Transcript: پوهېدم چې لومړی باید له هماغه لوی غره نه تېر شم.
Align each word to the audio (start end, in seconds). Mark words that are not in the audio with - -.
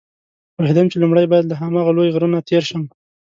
پوهېدم 0.55 0.85
چې 0.91 0.97
لومړی 1.01 1.25
باید 1.31 1.45
له 1.49 1.55
هماغه 1.61 1.91
لوی 1.97 2.11
غره 2.15 2.27
نه 2.33 2.39
تېر 2.49 2.63
شم. 2.69 2.83